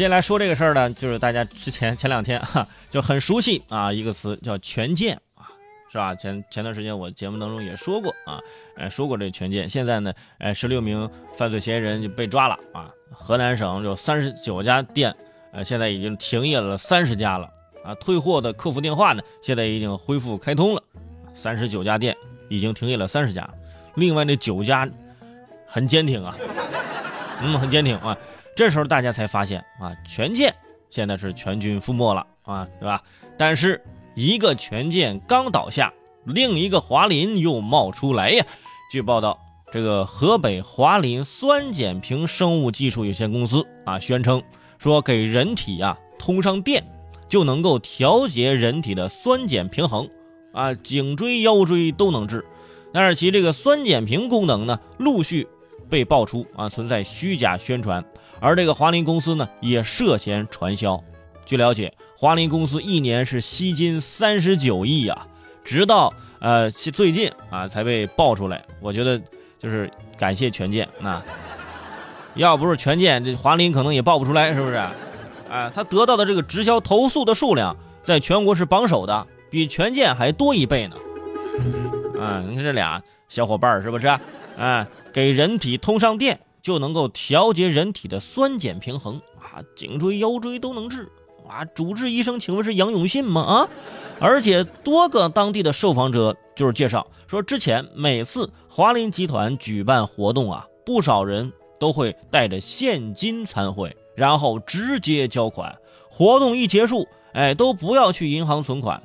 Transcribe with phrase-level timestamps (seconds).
[0.00, 5.44] 接下来说这个事儿呢，就是大家之前前两天哈就很熟悉啊，一个词叫权健啊，
[5.92, 6.14] 是吧？
[6.14, 8.40] 前前段时间我节目当中也说过啊，
[8.78, 9.68] 呃，说过这权健。
[9.68, 12.90] 现在呢，呃，十六名犯罪嫌疑人就被抓了啊。
[13.12, 15.14] 河南省有三十九家店，
[15.52, 17.46] 呃，现在已经停业了三十家了
[17.84, 17.94] 啊。
[17.96, 20.82] 退货的客服电话呢，现在已经恢复开通了，
[21.34, 22.16] 三十九家店
[22.48, 23.46] 已经停业了三十家，
[23.96, 24.88] 另外那九家
[25.66, 26.34] 很坚挺啊，
[27.42, 28.16] 嗯，很坚挺啊。
[28.56, 30.54] 这时候大家才发现啊，权健
[30.90, 33.02] 现在是全军覆没了啊，对吧？
[33.38, 33.82] 但是
[34.14, 35.92] 一个权健刚倒下，
[36.24, 38.44] 另一个华林又冒出来呀。
[38.90, 39.38] 据报道，
[39.72, 44.42] 这个河北华林酸碱平生物技术有限公司啊，宣称
[44.78, 46.84] 说给人体啊通上电，
[47.28, 50.10] 就能够调节人体的酸碱平衡
[50.52, 52.44] 啊，颈椎腰椎都能治。
[52.92, 55.46] 但是其这个酸碱平功能呢，陆续
[55.90, 58.02] 被爆出啊存在虚假宣传。
[58.38, 61.02] 而这个华林公司呢，也涉嫌传销。
[61.44, 65.26] 据了解，华林公司一年是吸金三十九亿呀，
[65.62, 68.64] 直到呃最近啊才被爆出来。
[68.80, 69.20] 我觉得
[69.58, 71.22] 就是感谢权健啊，
[72.34, 74.76] 要不是权健，这华林可能也爆不出来，是不是？
[74.76, 80.96] 啊，他得到的这个直销投诉的数量在全国是榜首的，比权健还多一倍呢。
[82.18, 84.06] 啊，你看这俩小伙伴是不是？
[84.60, 86.38] 啊，给人体通上电。
[86.62, 91.10] 就能够调节人体的酸碱平衡啊，颈椎腰椎都能治
[91.48, 91.64] 啊！
[91.64, 93.40] 主治医生，请问是杨永信吗？
[93.40, 93.68] 啊！
[94.20, 105.74] 而且多个当地的受访者就是介绍说，之前每次华林集团举办活动啊，不少人都会带着现金参会，然后直接交款。
[106.10, 109.02] 活动一结束，哎，都不要去银行存款，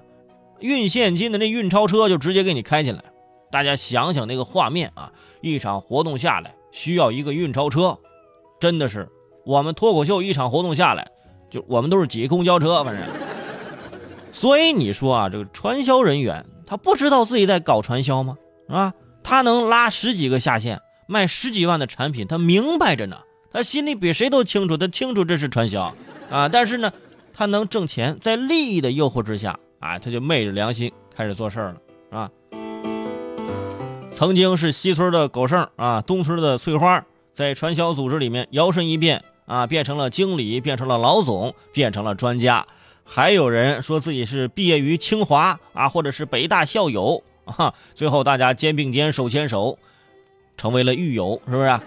[0.60, 3.02] 运现金的那运钞车就直接给你开进来。
[3.56, 6.54] 大家想想那个画面啊，一场活动下来。
[6.74, 7.98] 需要一个运钞车，
[8.60, 9.08] 真的是
[9.46, 11.10] 我们脱口秀一场活动下来，
[11.50, 13.02] 就我们都是挤公交车，反正。
[14.34, 18.38] 所以你说啊，这个传销人员他不知道自己在搞传销吗？
[18.68, 18.94] 啊，
[19.24, 23.20] 他能拉十几个下线，卖十几万的产品，他明白着呢，
[23.54, 25.96] 他心里比谁都清楚，他清楚这是传销
[26.30, 26.50] 啊。
[26.50, 26.92] 但是呢，
[27.34, 31.78] 他能挣钱，在利益的诱惑之下啊，他就昧着良心开始做事儿了，
[32.10, 32.30] 是吧？
[34.16, 37.04] 曾经是西村的狗剩啊，东村的翠花，
[37.34, 42.66] 在传销组织里面摇身一变啊，变成了经理，变成了老总，变成了专家。
[43.04, 47.74] 还有人说自己是毕业于清华啊，或者是北大校友 啊。
[47.94, 49.78] 最后大家肩并肩，手牵手，
[50.56, 51.78] 成为了狱友，是不是？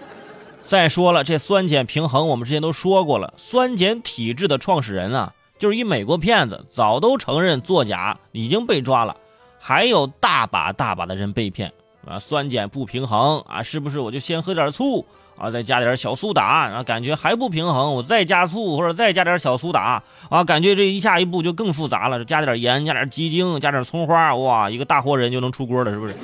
[0.61, 9.17] 再说了，这酸碱平衡，我们之前都说过了，酸碱体质的创始人啊，就是一美国骗子，早都承认作假，已经被抓了，
[9.59, 11.73] 还有大把大把的人被骗。
[12.09, 15.05] 啊，酸碱不平衡啊，是不是我就先喝点醋
[15.37, 26.15] 啊，再加点小苏打，啊感觉还不平衡，我再加醋或者再加点小苏打啊，感觉这一下一步就更复杂了，加点盐，加点鸡精，加点葱花，哇，一个大活人就能出锅了，是不是？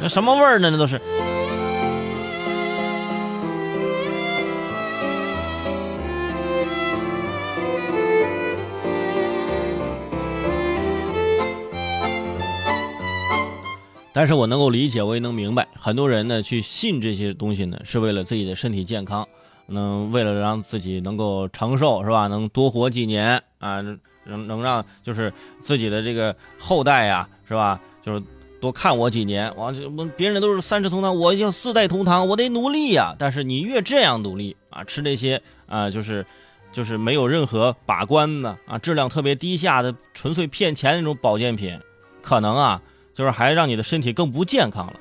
[0.00, 0.70] 那什么味儿呢？
[0.70, 1.00] 那都是。
[14.16, 19.28] 但是我能够理解，我也能明白，很多人呢去信这些东西呢，是为了自己的身体健康，
[19.66, 22.26] 能为了让自己能够长寿，是吧？
[22.26, 23.82] 能多活几年啊，
[24.24, 27.78] 能能让就是自己的这个后代呀，是吧？
[28.02, 28.22] 就是
[28.58, 33.14] 多看我几年，我这别人都是三世同堂，我要四代同堂，我得努力呀。
[33.18, 36.24] 但是你越这样努力啊，吃这些啊，就是
[36.72, 41.78] 就是没有任何把关的啊，质量特别低下的，纯粹骗钱那种保健品，
[42.22, 42.80] 可能啊。
[43.16, 44.92] 就是还让你的身体更不健康了。